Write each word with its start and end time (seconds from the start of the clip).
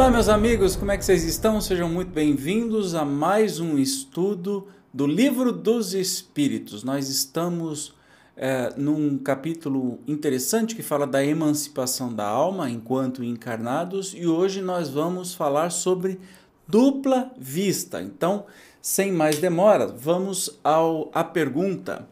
Olá, 0.00 0.08
meus 0.08 0.30
amigos, 0.30 0.76
como 0.76 0.90
é 0.90 0.96
que 0.96 1.04
vocês 1.04 1.24
estão? 1.24 1.60
Sejam 1.60 1.86
muito 1.86 2.10
bem-vindos 2.10 2.94
a 2.94 3.04
mais 3.04 3.60
um 3.60 3.76
estudo 3.76 4.66
do 4.94 5.06
Livro 5.06 5.52
dos 5.52 5.92
Espíritos. 5.92 6.82
Nós 6.82 7.10
estamos 7.10 7.94
é, 8.34 8.72
num 8.78 9.18
capítulo 9.18 9.98
interessante 10.08 10.74
que 10.74 10.82
fala 10.82 11.06
da 11.06 11.22
emancipação 11.22 12.10
da 12.10 12.26
alma 12.26 12.70
enquanto 12.70 13.22
encarnados 13.22 14.14
e 14.16 14.26
hoje 14.26 14.62
nós 14.62 14.88
vamos 14.88 15.34
falar 15.34 15.68
sobre 15.68 16.18
dupla 16.66 17.30
vista. 17.36 18.00
Então, 18.00 18.46
sem 18.80 19.12
mais 19.12 19.38
demora, 19.38 19.86
vamos 19.86 20.58
ao, 20.64 21.10
à 21.12 21.22
pergunta 21.22 22.08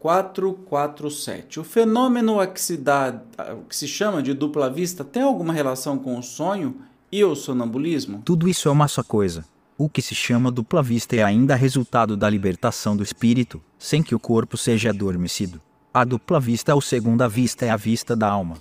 447. 0.00 1.60
O 1.60 1.64
fenômeno 1.64 2.40
a 2.40 2.48
que, 2.48 2.60
se 2.60 2.76
dá, 2.76 3.22
que 3.68 3.76
se 3.76 3.86
chama 3.86 4.24
de 4.24 4.34
dupla 4.34 4.68
vista 4.68 5.04
tem 5.04 5.22
alguma 5.22 5.52
relação 5.52 5.96
com 5.96 6.18
o 6.18 6.22
sonho 6.22 6.82
e 7.10 7.24
o 7.24 7.34
sonambulismo? 7.34 8.22
Tudo 8.24 8.48
isso 8.48 8.68
é 8.68 8.70
uma 8.70 8.88
só 8.88 9.02
coisa. 9.02 9.44
O 9.76 9.88
que 9.88 10.02
se 10.02 10.14
chama 10.14 10.50
dupla 10.50 10.82
vista 10.82 11.14
é 11.14 11.22
ainda 11.22 11.54
resultado 11.54 12.16
da 12.16 12.28
libertação 12.28 12.96
do 12.96 13.02
espírito, 13.02 13.62
sem 13.78 14.02
que 14.02 14.14
o 14.14 14.18
corpo 14.18 14.56
seja 14.56 14.90
adormecido. 14.90 15.60
A 15.94 16.04
dupla 16.04 16.40
vista 16.40 16.74
ou 16.74 16.80
segunda 16.80 17.28
vista 17.28 17.64
é 17.64 17.70
a 17.70 17.76
vista 17.76 18.16
da 18.16 18.28
alma. 18.28 18.56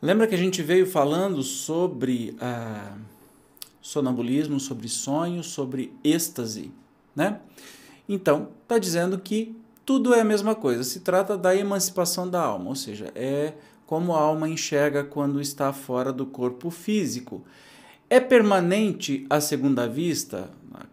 Lembra 0.00 0.26
que 0.26 0.34
a 0.34 0.38
gente 0.38 0.62
veio 0.62 0.86
falando 0.86 1.42
sobre 1.42 2.34
ah, 2.40 2.96
sonambulismo, 3.80 4.58
sobre 4.58 4.88
sonho, 4.88 5.42
sobre 5.42 5.92
êxtase, 6.02 6.72
né? 7.14 7.38
Então, 8.08 8.48
está 8.62 8.78
dizendo 8.78 9.18
que 9.18 9.54
tudo 9.84 10.14
é 10.14 10.20
a 10.20 10.24
mesma 10.24 10.54
coisa. 10.54 10.82
Se 10.84 11.00
trata 11.00 11.36
da 11.36 11.54
emancipação 11.54 12.28
da 12.28 12.40
alma, 12.40 12.70
ou 12.70 12.76
seja, 12.76 13.12
é 13.14 13.52
como 13.86 14.14
a 14.14 14.20
alma 14.20 14.48
enxerga 14.48 15.04
quando 15.04 15.40
está 15.40 15.72
fora 15.72 16.12
do 16.12 16.24
corpo 16.24 16.70
físico. 16.70 17.44
É 18.12 18.20
permanente 18.20 19.24
a 19.30 19.40
segunda 19.40 19.88
vista? 19.88 20.50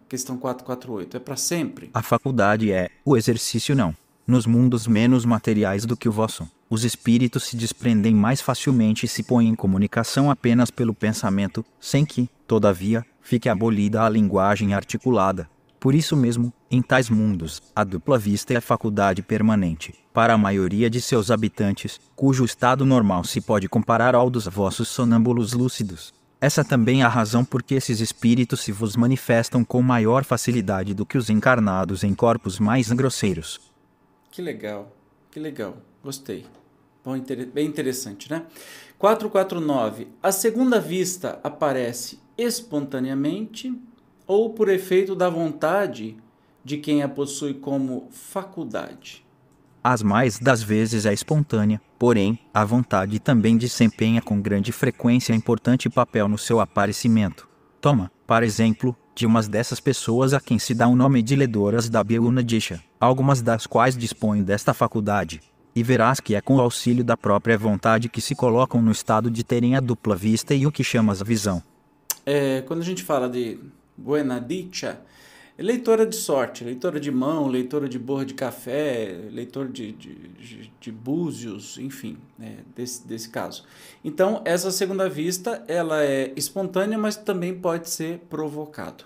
Questão 0.08 0.38
448. 0.38 1.18
É 1.18 1.20
para 1.20 1.36
sempre? 1.36 1.90
A 1.92 2.00
faculdade 2.02 2.72
é, 2.72 2.88
o 3.04 3.14
exercício 3.14 3.76
não. 3.76 3.94
Nos 4.26 4.46
mundos 4.46 4.86
menos 4.86 5.26
materiais 5.26 5.84
do 5.84 5.98
que 5.98 6.08
o 6.08 6.12
vosso, 6.12 6.50
os 6.70 6.82
espíritos 6.82 7.44
se 7.44 7.58
desprendem 7.58 8.14
mais 8.14 8.40
facilmente 8.40 9.04
e 9.04 9.08
se 9.08 9.22
põem 9.22 9.48
em 9.48 9.54
comunicação 9.54 10.30
apenas 10.30 10.70
pelo 10.70 10.94
pensamento, 10.94 11.62
sem 11.78 12.06
que, 12.06 12.26
todavia, 12.46 13.04
fique 13.20 13.50
abolida 13.50 14.02
a 14.02 14.08
linguagem 14.08 14.72
articulada. 14.72 15.46
Por 15.78 15.94
isso 15.94 16.16
mesmo, 16.16 16.50
em 16.70 16.80
tais 16.80 17.10
mundos, 17.10 17.60
a 17.76 17.84
dupla 17.84 18.16
vista 18.18 18.54
é 18.54 18.62
faculdade 18.62 19.20
permanente, 19.20 19.94
para 20.14 20.32
a 20.32 20.38
maioria 20.38 20.88
de 20.88 21.02
seus 21.02 21.30
habitantes, 21.30 22.00
cujo 22.16 22.46
estado 22.46 22.86
normal 22.86 23.24
se 23.24 23.42
pode 23.42 23.68
comparar 23.68 24.14
ao 24.14 24.30
dos 24.30 24.46
vossos 24.46 24.88
sonâmbulos 24.88 25.52
lúcidos. 25.52 26.18
Essa 26.40 26.64
também 26.64 27.02
é 27.02 27.04
a 27.04 27.08
razão 27.08 27.44
por 27.44 27.62
que 27.62 27.74
esses 27.74 28.00
espíritos 28.00 28.60
se 28.60 28.72
vos 28.72 28.96
manifestam 28.96 29.62
com 29.62 29.82
maior 29.82 30.24
facilidade 30.24 30.94
do 30.94 31.04
que 31.04 31.18
os 31.18 31.28
encarnados 31.28 32.02
em 32.02 32.14
corpos 32.14 32.58
mais 32.58 32.90
grosseiros. 32.90 33.60
Que 34.30 34.40
legal, 34.40 34.90
que 35.30 35.38
legal, 35.38 35.76
gostei. 36.02 36.46
Bom, 37.04 37.14
bem 37.52 37.66
interessante, 37.66 38.30
né? 38.30 38.46
449. 38.98 40.08
A 40.22 40.32
segunda 40.32 40.80
vista 40.80 41.38
aparece 41.42 42.18
espontaneamente 42.38 43.74
ou 44.26 44.50
por 44.50 44.70
efeito 44.70 45.14
da 45.14 45.28
vontade 45.28 46.16
de 46.64 46.78
quem 46.78 47.02
a 47.02 47.08
possui 47.08 47.54
como 47.54 48.08
faculdade? 48.10 49.24
As 49.82 50.02
mais 50.02 50.38
das 50.38 50.62
vezes 50.62 51.06
é 51.06 51.12
espontânea, 51.12 51.80
porém, 51.98 52.38
a 52.52 52.64
vontade 52.66 53.18
também 53.18 53.56
desempenha 53.56 54.20
com 54.20 54.40
grande 54.40 54.72
frequência 54.72 55.32
importante 55.32 55.88
papel 55.88 56.28
no 56.28 56.36
seu 56.36 56.60
aparecimento. 56.60 57.48
Toma, 57.80 58.12
por 58.26 58.42
exemplo, 58.42 58.94
de 59.14 59.24
umas 59.24 59.48
dessas 59.48 59.80
pessoas 59.80 60.34
a 60.34 60.40
quem 60.40 60.58
se 60.58 60.74
dá 60.74 60.86
o 60.86 60.94
nome 60.94 61.22
de 61.22 61.34
ledoras 61.34 61.88
da 61.88 62.04
Beunadisha, 62.04 62.82
algumas 63.00 63.40
das 63.40 63.66
quais 63.66 63.96
dispõem 63.96 64.42
desta 64.42 64.74
faculdade. 64.74 65.40
E 65.74 65.82
verás 65.82 66.20
que 66.20 66.34
é 66.34 66.42
com 66.42 66.56
o 66.56 66.60
auxílio 66.60 67.02
da 67.02 67.16
própria 67.16 67.56
vontade 67.56 68.10
que 68.10 68.20
se 68.20 68.34
colocam 68.34 68.82
no 68.82 68.90
estado 68.90 69.30
de 69.30 69.42
terem 69.42 69.76
a 69.76 69.80
dupla 69.80 70.14
vista 70.14 70.54
e 70.54 70.66
o 70.66 70.72
que 70.72 70.84
chamas 70.84 71.22
a 71.22 71.24
visão. 71.24 71.62
É, 72.26 72.60
quando 72.62 72.80
a 72.80 72.84
gente 72.84 73.02
fala 73.02 73.30
de 73.30 73.58
Buenadicha, 73.96 75.00
leitora 75.62 76.06
de 76.06 76.16
sorte, 76.16 76.64
leitora 76.64 76.98
de 76.98 77.10
mão, 77.10 77.46
leitora 77.46 77.88
de 77.88 77.98
borra 77.98 78.24
de 78.24 78.34
café, 78.34 79.16
leitor 79.30 79.68
de, 79.68 79.92
de, 79.92 80.14
de, 80.14 80.72
de 80.80 80.92
búzios, 80.92 81.78
enfim, 81.78 82.16
né, 82.38 82.58
desse, 82.74 83.06
desse 83.06 83.28
caso. 83.28 83.64
Então, 84.04 84.42
essa 84.44 84.70
segunda 84.70 85.08
vista, 85.08 85.62
ela 85.68 86.02
é 86.02 86.32
espontânea, 86.36 86.98
mas 86.98 87.16
também 87.16 87.54
pode 87.54 87.90
ser 87.90 88.18
provocado. 88.30 89.04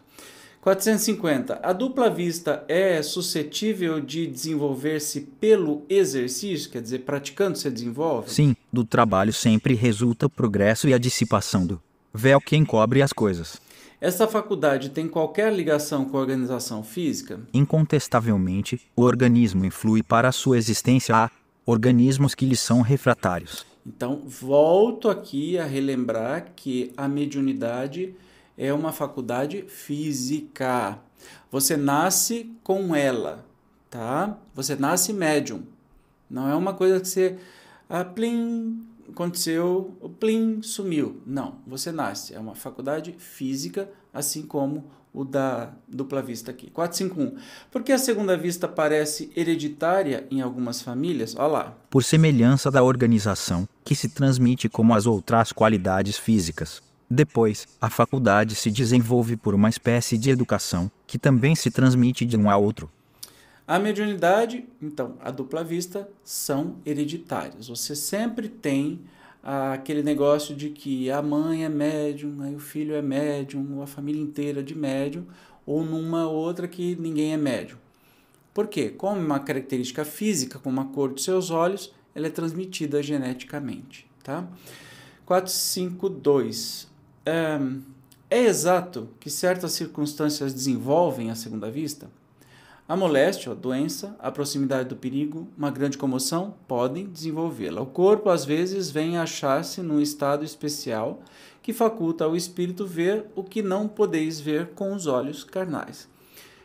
450. 0.64 1.60
A 1.62 1.74
dupla 1.74 2.08
vista 2.08 2.64
é 2.66 3.02
suscetível 3.02 4.00
de 4.00 4.26
desenvolver-se 4.26 5.20
pelo 5.20 5.84
exercício, 5.90 6.70
quer 6.70 6.80
dizer, 6.80 7.00
praticando 7.00 7.58
se 7.58 7.70
desenvolve? 7.70 8.30
Sim, 8.30 8.56
do 8.72 8.82
trabalho 8.82 9.30
sempre 9.30 9.74
resulta 9.74 10.26
progresso 10.26 10.88
e 10.88 10.94
a 10.94 10.98
dissipação 10.98 11.66
do 11.66 11.82
véu 12.14 12.40
que 12.40 12.56
encobre 12.56 13.02
as 13.02 13.12
coisas. 13.12 13.60
Essa 14.04 14.28
faculdade 14.28 14.90
tem 14.90 15.08
qualquer 15.08 15.50
ligação 15.50 16.04
com 16.04 16.18
a 16.18 16.20
organização 16.20 16.84
física? 16.84 17.40
Incontestavelmente, 17.54 18.78
o 18.94 19.00
organismo 19.00 19.64
influi 19.64 20.02
para 20.02 20.28
a 20.28 20.32
sua 20.32 20.58
existência 20.58 21.16
a 21.16 21.30
organismos 21.64 22.34
que 22.34 22.44
lhe 22.44 22.54
são 22.54 22.82
refratários. 22.82 23.64
Então, 23.86 24.20
volto 24.26 25.08
aqui 25.08 25.56
a 25.56 25.64
relembrar 25.64 26.52
que 26.54 26.92
a 26.98 27.08
mediunidade 27.08 28.14
é 28.58 28.74
uma 28.74 28.92
faculdade 28.92 29.64
física. 29.68 30.98
Você 31.50 31.74
nasce 31.74 32.54
com 32.62 32.94
ela, 32.94 33.42
tá? 33.88 34.36
Você 34.54 34.76
nasce 34.76 35.14
médium. 35.14 35.62
Não 36.28 36.46
é 36.46 36.54
uma 36.54 36.74
coisa 36.74 37.00
que 37.00 37.08
você 37.08 37.38
ah, 37.88 38.04
plim, 38.04 38.86
aconteceu, 39.08 39.96
o 40.00 40.08
plim 40.08 40.62
sumiu. 40.62 41.20
Não, 41.26 41.56
você 41.66 41.92
nasce. 41.92 42.34
É 42.34 42.38
uma 42.38 42.54
faculdade 42.54 43.14
física, 43.18 43.88
assim 44.12 44.42
como 44.42 44.90
o 45.12 45.24
da 45.24 45.72
dupla 45.88 46.20
vista 46.20 46.50
aqui. 46.50 46.70
451. 46.70 47.40
Por 47.70 47.82
que 47.82 47.92
a 47.92 47.98
segunda 47.98 48.36
vista 48.36 48.66
parece 48.66 49.30
hereditária 49.36 50.26
em 50.30 50.40
algumas 50.40 50.82
famílias? 50.82 51.36
Olha 51.36 51.46
lá. 51.46 51.78
Por 51.88 52.02
semelhança 52.02 52.70
da 52.70 52.82
organização, 52.82 53.68
que 53.84 53.94
se 53.94 54.08
transmite 54.08 54.68
como 54.68 54.92
as 54.92 55.06
outras 55.06 55.52
qualidades 55.52 56.18
físicas. 56.18 56.82
Depois, 57.08 57.68
a 57.80 57.88
faculdade 57.88 58.56
se 58.56 58.70
desenvolve 58.70 59.36
por 59.36 59.54
uma 59.54 59.68
espécie 59.68 60.18
de 60.18 60.30
educação, 60.30 60.90
que 61.06 61.18
também 61.18 61.54
se 61.54 61.70
transmite 61.70 62.24
de 62.24 62.36
um 62.36 62.50
a 62.50 62.56
outro. 62.56 62.90
A 63.66 63.78
mediunidade, 63.78 64.66
então, 64.80 65.16
a 65.20 65.30
dupla 65.30 65.64
vista, 65.64 66.08
são 66.22 66.76
hereditárias. 66.84 67.68
Você 67.68 67.96
sempre 67.96 68.46
tem 68.48 69.00
aquele 69.42 70.02
negócio 70.02 70.54
de 70.54 70.68
que 70.68 71.10
a 71.10 71.22
mãe 71.22 71.64
é 71.64 71.68
médium, 71.68 72.42
aí 72.42 72.54
o 72.54 72.58
filho 72.58 72.94
é 72.94 73.00
médium, 73.00 73.76
ou 73.76 73.82
a 73.82 73.86
família 73.86 74.20
inteira 74.20 74.62
de 74.62 74.74
médium, 74.74 75.24
ou 75.64 75.82
numa 75.82 76.28
outra 76.28 76.68
que 76.68 76.94
ninguém 76.96 77.32
é 77.32 77.36
médium. 77.38 77.78
Por 78.52 78.68
quê? 78.68 78.90
Como 78.90 79.18
uma 79.18 79.40
característica 79.40 80.04
física, 80.04 80.58
como 80.58 80.80
a 80.80 80.84
cor 80.84 81.12
dos 81.12 81.24
seus 81.24 81.50
olhos, 81.50 81.92
ela 82.14 82.26
é 82.26 82.30
transmitida 82.30 83.02
geneticamente. 83.02 84.06
Tá? 84.22 84.46
452. 85.24 86.86
É, 87.24 87.58
é 88.30 88.44
exato 88.44 89.08
que 89.18 89.30
certas 89.30 89.72
circunstâncias 89.72 90.52
desenvolvem 90.52 91.30
a 91.30 91.34
segunda 91.34 91.70
vista? 91.70 92.10
A 92.86 92.94
moléstia, 92.94 93.52
a 93.52 93.54
doença, 93.54 94.14
a 94.18 94.30
proximidade 94.30 94.90
do 94.90 94.96
perigo, 94.96 95.48
uma 95.56 95.70
grande 95.70 95.96
comoção 95.96 96.54
podem 96.68 97.06
desenvolvê-la. 97.06 97.80
O 97.80 97.86
corpo, 97.86 98.28
às 98.28 98.44
vezes, 98.44 98.90
vem 98.90 99.16
achar-se 99.16 99.80
num 99.80 100.02
estado 100.02 100.44
especial 100.44 101.22
que 101.62 101.72
faculta 101.72 102.24
ao 102.24 102.36
espírito 102.36 102.86
ver 102.86 103.24
o 103.34 103.42
que 103.42 103.62
não 103.62 103.88
podeis 103.88 104.38
ver 104.38 104.72
com 104.74 104.92
os 104.94 105.06
olhos 105.06 105.42
carnais. 105.42 106.06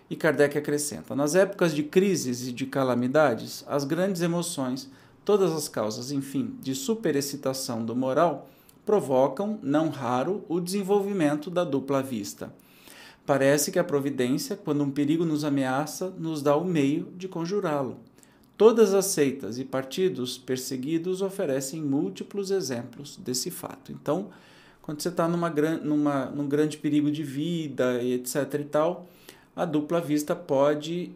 E 0.10 0.16
Kardec 0.18 0.58
acrescenta: 0.58 1.16
nas 1.16 1.36
épocas 1.36 1.74
de 1.74 1.84
crises 1.84 2.50
e 2.50 2.52
de 2.52 2.66
calamidades, 2.66 3.64
as 3.66 3.86
grandes 3.86 4.22
emoções 4.22 4.92
todas 5.24 5.54
as 5.54 5.70
causas, 5.70 6.12
enfim, 6.12 6.54
de 6.60 6.76
superexcitação 6.76 7.86
do 7.86 7.96
moral 7.96 8.50
provocam, 8.86 9.58
não 9.64 9.88
raro, 9.88 10.44
o 10.50 10.60
desenvolvimento 10.60 11.50
da 11.50 11.64
dupla 11.64 12.04
vista. 12.04 12.52
Parece 13.30 13.72
que 13.72 13.78
a 13.78 13.84
providência, 13.84 14.56
quando 14.56 14.84
um 14.84 14.90
perigo 14.90 15.24
nos 15.24 15.44
ameaça, 15.44 16.12
nos 16.18 16.42
dá 16.42 16.56
o 16.56 16.66
meio 16.66 17.14
de 17.16 17.28
conjurá-lo. 17.28 18.00
Todas 18.58 18.92
as 18.92 19.06
seitas 19.06 19.60
e 19.60 19.64
partidos 19.64 20.36
perseguidos 20.36 21.22
oferecem 21.22 21.80
múltiplos 21.80 22.50
exemplos 22.50 23.18
desse 23.18 23.52
fato. 23.52 23.92
Então, 23.92 24.30
quando 24.82 25.00
você 25.00 25.10
está 25.10 25.28
numa, 25.28 25.48
numa, 25.48 26.26
num 26.26 26.50
grande 26.50 26.78
perigo 26.78 27.12
de 27.12 27.22
vida 27.22 28.02
e 28.02 28.14
etc 28.14 28.52
e 28.62 28.64
tal, 28.64 29.08
a 29.56 29.64
dupla 29.64 30.02
vista 30.02 30.36
pode 30.36 31.12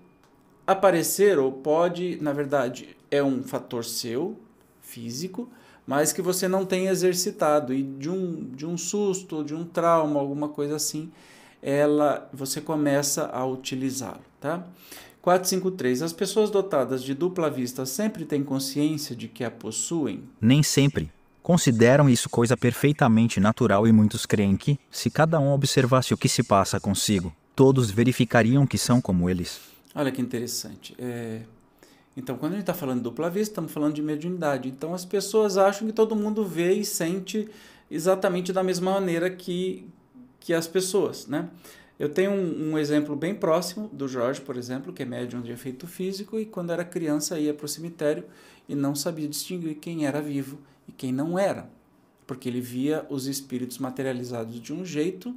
aparecer 0.68 1.40
ou 1.40 1.52
pode, 1.52 2.20
na 2.22 2.32
verdade, 2.32 2.96
é 3.10 3.24
um 3.24 3.42
fator 3.42 3.84
seu, 3.84 4.38
físico, 4.82 5.50
mas 5.88 6.14
que 6.14 6.22
você 6.22 6.48
não 6.48 6.64
tem 6.64 6.90
exercitado 6.90 7.74
e 7.74 7.82
de 7.82 8.08
um, 8.08 8.52
de 8.52 8.68
um 8.68 8.78
susto, 8.78 9.44
de 9.44 9.56
um 9.56 9.66
trauma, 9.66 10.20
alguma 10.20 10.50
coisa 10.50 10.76
assim, 10.76 11.12
ela 11.64 12.30
você 12.34 12.60
começa 12.60 13.28
a 13.28 13.46
utilizá-lo, 13.46 14.22
tá? 14.40 14.64
453. 15.22 16.02
As 16.02 16.12
pessoas 16.12 16.52
dotadas 16.52 17.02
de 17.02 17.14
dupla 17.14 17.50
vista 17.50 17.86
sempre 17.86 18.26
têm 18.26 18.44
consciência 18.44 19.16
de 19.16 19.30
que 19.30 19.46
a 19.46 19.50
possuem? 19.50 20.24
Nem 20.42 20.62
sempre. 20.62 21.10
Consideram 21.42 22.10
isso 22.10 22.30
coisa 22.30 22.58
perfeitamente 22.58 23.40
natural 23.40 23.88
e 23.88 23.92
muitos 23.92 24.26
creem 24.26 24.58
que, 24.58 24.78
se 24.92 25.10
cada 25.10 25.40
um 25.40 25.54
observasse 25.54 26.14
o 26.14 26.18
que 26.18 26.28
se 26.28 26.44
passa 26.44 26.80
consigo, 26.80 27.34
todos 27.56 27.90
verificariam 27.90 28.68
que 28.68 28.78
são 28.78 29.00
como 29.00 29.30
eles. 29.30 29.62
Olha 29.96 30.12
que 30.12 30.22
interessante. 30.22 30.94
É... 31.00 31.42
Então, 32.16 32.38
quando 32.38 32.54
a 32.54 32.56
gente 32.56 32.64
está 32.64 32.74
falando 32.74 32.98
de 32.98 33.04
dupla 33.04 33.30
vista, 33.30 33.54
estamos 33.54 33.72
falando 33.72 33.94
de 33.94 34.02
mediunidade. 34.02 34.70
Então, 34.70 34.94
as 34.94 35.04
pessoas 35.04 35.58
acham 35.58 35.88
que 35.88 35.94
todo 35.94 36.16
mundo 36.16 36.46
vê 36.46 36.74
e 36.74 36.86
sente 36.86 37.50
exatamente 37.90 38.54
da 38.54 38.64
mesma 38.64 38.92
maneira 38.92 39.30
que, 39.30 39.88
que 40.44 40.54
as 40.54 40.68
pessoas, 40.68 41.26
né? 41.26 41.50
Eu 41.98 42.10
tenho 42.10 42.32
um, 42.32 42.72
um, 42.72 42.78
exemplo 42.78 43.16
bem 43.16 43.34
próximo 43.34 43.88
do 43.94 44.10
Jorge, 44.10 44.42
por 44.42 44.58
exemplo, 44.58 44.92
que 44.92 45.04
é 45.04 45.06
médium 45.06 45.42
de 45.42 45.54
efeito 45.54 45.88
físico 45.88 46.38
e 46.38 46.46
quando 46.46 46.74
era 46.74 46.84
criança 46.84 47.40
ia 47.40 47.54
para 47.54 47.66
o 47.66 47.70
cemitério 47.70 48.26
e 48.68 48.76
não 48.76 48.94
sabia 48.94 49.26
distinguir 49.26 49.76
quem 49.76 50.06
era 50.06 50.22
vivo 50.22 50.60
e 50.86 50.92
quem 50.92 51.14
não 51.14 51.40
era, 51.40 51.70
porque 52.28 52.50
ele 52.50 52.60
via 52.60 53.06
os 53.10 53.26
espíritos 53.26 53.78
materializados 53.78 54.60
de 54.60 54.74
um 54.74 54.84
jeito 54.84 55.34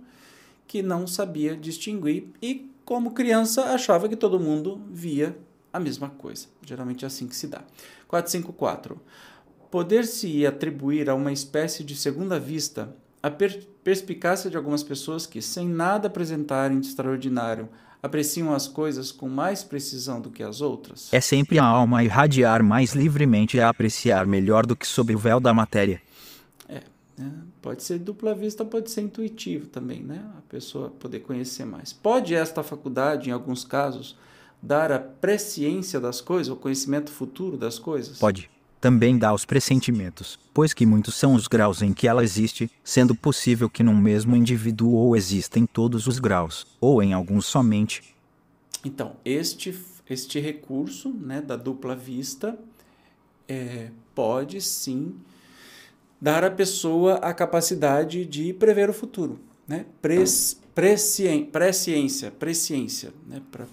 que 0.67 0.83
não 0.83 1.07
sabia 1.07 1.57
distinguir 1.57 2.27
e 2.43 2.69
como 2.85 3.13
criança 3.13 3.67
achava 3.67 4.09
que 4.09 4.17
todo 4.17 4.41
mundo 4.41 4.81
via 4.91 5.39
a 5.73 5.79
mesma 5.79 6.11
coisa. 6.11 6.49
Geralmente 6.67 7.05
é 7.05 7.07
assim 7.07 7.29
que 7.29 7.37
se 7.37 7.47
dá. 7.47 7.63
454. 8.09 9.01
Poder-se 9.71 10.45
atribuir 10.45 11.09
a 11.09 11.15
uma 11.15 11.33
espécie 11.33 11.85
de 11.85 11.95
segunda 11.95 12.41
vista 12.41 12.93
a 13.27 13.31
per 13.31 13.61
perspicácia 13.83 14.51
de 14.51 14.57
algumas 14.57 14.83
pessoas 14.83 15.27
que, 15.27 15.41
sem 15.41 15.69
nada 15.69 16.09
apresentarem 16.09 16.81
de 16.81 16.89
extraordinário, 16.89 17.69
apreciam 18.03 18.53
as 18.53 18.67
coisas 18.67 19.13
com 19.13 19.29
mais 19.29 19.63
precisão 19.63 20.21
do 20.21 20.31
que 20.31 20.43
as 20.43 20.61
outras? 20.61 21.13
É 21.13 21.21
sempre 21.21 21.59
a 21.59 21.65
alma 21.65 22.03
irradiar 22.03 22.63
mais 22.63 22.95
livremente 22.95 23.57
e 23.57 23.61
a 23.61 23.69
apreciar 23.69 24.27
melhor 24.27 24.67
do 24.67 24.75
que 24.75 24.87
sob 24.87 25.15
o 25.15 25.19
véu 25.19 25.39
da 25.39 25.55
matéria. 25.55 26.01
É, 26.69 26.83
né? 27.17 27.33
pode 27.63 27.83
ser 27.83 27.99
dupla 27.99 28.35
vista, 28.35 28.65
pode 28.65 28.91
ser 28.91 29.03
intuitivo 29.03 29.67
também, 29.67 30.03
né? 30.03 30.25
A 30.39 30.43
pessoa 30.49 30.91
poder 30.91 31.21
conhecer 31.21 31.65
mais. 31.65 31.93
Pode 31.93 32.35
esta 32.35 32.63
faculdade, 32.63 33.31
em 33.31 33.33
alguns 33.33 33.65
casos, 33.65 34.17
dar 34.61 34.91
a 34.91 34.99
presciência 34.99 36.01
das 36.01 36.21
coisas, 36.21 36.53
o 36.53 36.57
conhecimento 36.57 37.11
futuro 37.11 37.57
das 37.57 37.79
coisas? 37.79 38.19
Pode 38.19 38.51
também 38.81 39.19
dá 39.19 39.33
os 39.33 39.45
pressentimentos, 39.45 40.39
pois 40.53 40.73
que 40.73 40.87
muitos 40.87 41.15
são 41.15 41.35
os 41.35 41.47
graus 41.49 41.83
em 41.83 41.93
que 41.93 42.07
ela 42.07 42.23
existe, 42.23 42.71
sendo 42.85 43.15
possível 43.15 43.69
que 43.69 43.83
num 43.83 43.97
mesmo 43.97 44.37
indivíduo 44.37 44.93
ou 44.93 45.17
existem 45.17 45.67
todos 45.67 46.07
os 46.07 46.19
graus, 46.19 46.67
ou 46.81 47.03
em 47.03 47.13
alguns 47.13 47.47
somente. 47.47 48.03
Então, 48.85 49.17
este, 49.25 49.79
este 50.09 50.39
recurso 50.39 51.11
né, 51.11 51.41
da 51.41 51.57
dupla 51.57 51.97
vista 51.97 52.59
é, 53.49 53.91
pode 54.15 54.61
sim 54.61 55.15
dar 56.21 56.45
à 56.45 56.51
pessoa 56.51 57.15
a 57.17 57.33
capacidade 57.35 58.25
de 58.25 58.53
prever 58.53 58.89
o 58.89 58.93
futuro, 58.93 59.39
né? 59.67 59.87
Pres, 60.01 60.61
presciência, 60.75 62.31
presciência, 62.31 63.13
né? 63.27 63.43
para 63.51 63.67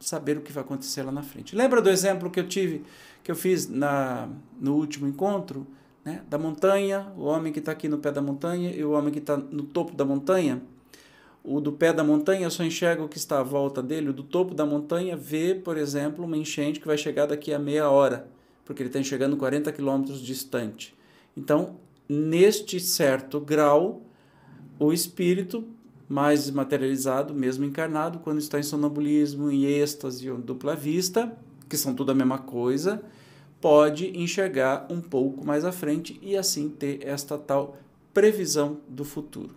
saber 0.00 0.36
o 0.38 0.40
que 0.40 0.52
vai 0.52 0.62
acontecer 0.62 1.02
lá 1.02 1.12
na 1.12 1.22
frente. 1.22 1.56
Lembra 1.56 1.82
do 1.82 1.90
exemplo 1.90 2.30
que 2.30 2.40
eu 2.40 2.46
tive 2.46 2.84
que 3.22 3.30
eu 3.30 3.36
fiz 3.36 3.68
na, 3.68 4.26
no 4.58 4.76
último 4.76 5.06
encontro, 5.06 5.66
né, 6.02 6.22
da 6.30 6.38
montanha, 6.38 7.12
o 7.14 7.24
homem 7.24 7.52
que 7.52 7.58
está 7.58 7.72
aqui 7.72 7.86
no 7.86 7.98
pé 7.98 8.10
da 8.10 8.22
montanha 8.22 8.70
e 8.74 8.82
o 8.82 8.92
homem 8.92 9.12
que 9.12 9.18
está 9.18 9.36
no 9.36 9.64
topo 9.64 9.94
da 9.94 10.02
montanha. 10.02 10.62
O 11.44 11.60
do 11.60 11.72
pé 11.72 11.92
da 11.92 12.02
montanha 12.02 12.48
só 12.48 12.64
enxerga 12.64 13.02
o 13.02 13.08
que 13.08 13.18
está 13.18 13.40
à 13.40 13.42
volta 13.42 13.82
dele, 13.82 14.08
o 14.08 14.12
do 14.14 14.22
topo 14.22 14.54
da 14.54 14.64
montanha 14.64 15.14
vê, 15.14 15.54
por 15.54 15.76
exemplo, 15.76 16.24
uma 16.24 16.38
enchente 16.38 16.80
que 16.80 16.86
vai 16.86 16.96
chegar 16.96 17.26
daqui 17.26 17.52
a 17.52 17.58
meia 17.58 17.90
hora, 17.90 18.26
porque 18.64 18.82
ele 18.82 18.88
está 18.88 18.98
enxergando 18.98 19.36
40 19.36 19.72
quilômetros 19.72 20.20
distante. 20.20 20.94
Então, 21.36 21.76
neste 22.08 22.80
certo 22.80 23.38
grau, 23.40 24.02
o 24.78 24.92
espírito 24.92 25.66
mais 26.08 26.50
materializado, 26.50 27.34
mesmo 27.34 27.64
encarnado, 27.64 28.18
quando 28.20 28.38
está 28.38 28.58
em 28.58 28.62
sonambulismo, 28.62 29.50
em 29.50 29.64
êxtase 29.64 30.30
ou 30.30 30.38
dupla 30.38 30.74
vista, 30.74 31.36
que 31.68 31.76
são 31.76 31.94
tudo 31.94 32.12
a 32.12 32.14
mesma 32.14 32.38
coisa, 32.38 33.02
pode 33.60 34.18
enxergar 34.18 34.86
um 34.90 35.00
pouco 35.00 35.44
mais 35.44 35.64
à 35.64 35.72
frente 35.72 36.18
e 36.22 36.36
assim 36.36 36.68
ter 36.68 37.06
esta 37.06 37.36
tal 37.36 37.76
previsão 38.14 38.78
do 38.88 39.04
futuro. 39.04 39.54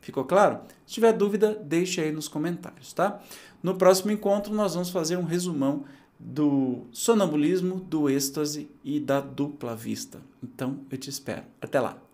Ficou 0.00 0.24
claro? 0.24 0.60
Se 0.86 0.94
tiver 0.94 1.12
dúvida, 1.12 1.54
deixe 1.64 2.00
aí 2.00 2.12
nos 2.12 2.28
comentários, 2.28 2.92
tá? 2.92 3.20
No 3.62 3.74
próximo 3.74 4.12
encontro 4.12 4.54
nós 4.54 4.74
vamos 4.74 4.90
fazer 4.90 5.16
um 5.16 5.24
resumão 5.24 5.84
do 6.18 6.86
sonambulismo, 6.92 7.80
do 7.80 8.08
êxtase 8.08 8.70
e 8.84 9.00
da 9.00 9.20
dupla 9.20 9.74
vista. 9.74 10.20
Então 10.42 10.78
eu 10.90 10.98
te 10.98 11.10
espero. 11.10 11.44
Até 11.60 11.80
lá. 11.80 12.05